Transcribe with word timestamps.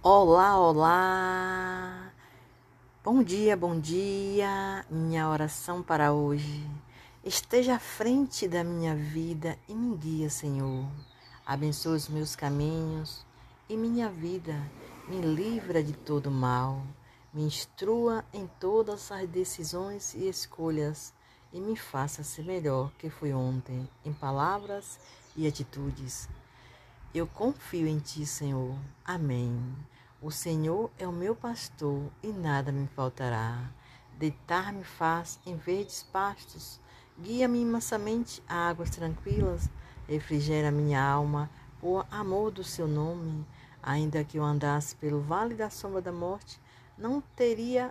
Olá, 0.00 0.56
olá! 0.56 2.12
Bom 3.02 3.20
dia, 3.20 3.56
bom 3.56 3.80
dia! 3.80 4.86
Minha 4.88 5.28
oração 5.28 5.82
para 5.82 6.12
hoje. 6.12 6.64
Esteja 7.24 7.74
à 7.74 7.78
frente 7.80 8.46
da 8.46 8.62
minha 8.62 8.94
vida 8.94 9.58
e 9.68 9.74
me 9.74 9.96
guia, 9.96 10.30
Senhor. 10.30 10.86
Abençoe 11.44 11.96
os 11.96 12.08
meus 12.08 12.36
caminhos 12.36 13.26
e 13.68 13.76
minha 13.76 14.08
vida. 14.08 14.54
Me 15.08 15.20
livra 15.20 15.82
de 15.82 15.92
todo 15.92 16.30
mal. 16.30 16.80
Me 17.34 17.42
instrua 17.42 18.24
em 18.32 18.48
todas 18.60 19.10
as 19.10 19.28
decisões 19.28 20.14
e 20.14 20.28
escolhas 20.28 21.12
e 21.52 21.58
me 21.60 21.74
faça 21.74 22.22
ser 22.22 22.44
melhor 22.44 22.92
que 22.98 23.10
fui 23.10 23.32
ontem, 23.32 23.88
em 24.04 24.12
palavras 24.12 24.96
e 25.36 25.44
atitudes. 25.44 26.28
Eu 27.14 27.26
confio 27.26 27.88
em 27.88 27.98
Ti, 27.98 28.26
Senhor. 28.26 28.76
Amém. 29.02 29.58
O 30.20 30.30
Senhor 30.30 30.90
é 30.98 31.08
o 31.08 31.12
meu 31.12 31.34
pastor 31.34 32.02
e 32.22 32.26
nada 32.28 32.70
me 32.70 32.86
faltará. 32.88 33.70
Deitar-me 34.18 34.84
faz 34.84 35.40
em 35.46 35.56
verdes 35.56 36.02
pastos, 36.02 36.78
guia-me 37.18 37.64
mansamente 37.64 38.42
a 38.46 38.68
águas 38.68 38.90
tranquilas, 38.90 39.70
refrigera 40.06 40.70
minha 40.70 41.02
alma 41.02 41.48
por 41.80 42.06
amor 42.10 42.50
do 42.50 42.62
Seu 42.62 42.86
nome. 42.86 43.46
Ainda 43.82 44.22
que 44.22 44.38
eu 44.38 44.44
andasse 44.44 44.94
pelo 44.94 45.22
vale 45.22 45.54
da 45.54 45.70
sombra 45.70 46.02
da 46.02 46.12
morte, 46.12 46.60
não 46.98 47.22
teria 47.34 47.90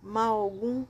mal 0.00 0.38
algum, 0.38 0.84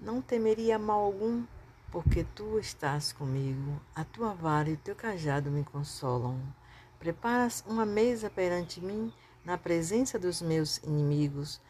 não 0.00 0.20
temeria 0.20 0.76
mal 0.76 1.02
algum, 1.02 1.44
porque 1.92 2.24
tu 2.34 2.58
estás 2.58 3.12
comigo, 3.12 3.78
a 3.94 4.02
tua 4.02 4.32
vara 4.32 4.70
e 4.70 4.72
o 4.72 4.78
teu 4.78 4.96
cajado 4.96 5.50
me 5.50 5.62
consolam. 5.62 6.40
Preparas 6.98 7.62
uma 7.66 7.84
mesa 7.84 8.30
perante 8.30 8.80
mim, 8.80 9.12
na 9.44 9.58
presença 9.58 10.18
dos 10.18 10.40
meus 10.40 10.78
inimigos. 10.78 11.60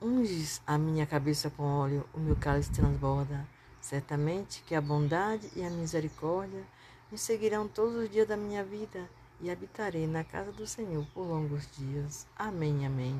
Unges 0.00 0.62
a 0.66 0.78
minha 0.78 1.04
cabeça 1.04 1.50
com 1.50 1.62
óleo, 1.62 2.08
o 2.14 2.18
meu 2.18 2.36
cálice 2.36 2.70
transborda. 2.72 3.46
Certamente 3.80 4.62
que 4.66 4.74
a 4.74 4.80
bondade 4.80 5.50
e 5.54 5.62
a 5.62 5.68
misericórdia 5.68 6.62
me 7.12 7.18
seguirão 7.18 7.68
todos 7.68 7.96
os 7.96 8.10
dias 8.10 8.28
da 8.28 8.36
minha 8.36 8.64
vida 8.64 9.10
e 9.40 9.50
habitarei 9.50 10.06
na 10.06 10.24
casa 10.24 10.52
do 10.52 10.66
Senhor 10.66 11.04
por 11.12 11.26
longos 11.26 11.68
dias. 11.76 12.26
Amém, 12.36 12.86
amém. 12.86 13.14